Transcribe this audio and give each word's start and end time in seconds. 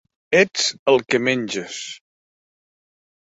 Ets 0.37 0.63
el 0.91 0.97
que 1.11 1.19
menges. 1.27 1.77